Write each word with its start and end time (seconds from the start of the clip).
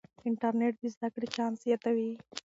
انټرنیټ 0.27 0.73
د 0.81 0.83
زده 0.93 1.07
کړې 1.13 1.27
چانس 1.35 1.57
زیاتوي. 1.65 2.11